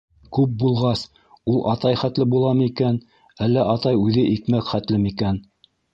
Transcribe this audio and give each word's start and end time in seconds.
Күп 0.35 0.53
булғас, 0.61 1.01
ул 1.51 1.59
атай 1.73 1.99
хәтле 2.03 2.27
буламы 2.31 2.67
икән, 2.71 2.97
әллә 3.49 3.67
атай 3.75 4.03
үҙе 4.07 4.25
икмәк 4.37 4.73
хәтле 4.75 5.03
микән? 5.07 5.39